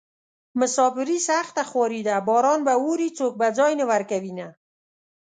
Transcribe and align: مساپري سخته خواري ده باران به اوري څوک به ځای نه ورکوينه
مساپري 0.59 1.17
سخته 1.29 1.63
خواري 1.69 2.01
ده 2.07 2.15
باران 2.27 2.59
به 2.67 2.73
اوري 2.83 3.09
څوک 3.17 3.33
به 3.39 3.47
ځای 3.57 3.73
نه 3.79 3.85
ورکوينه 3.91 4.47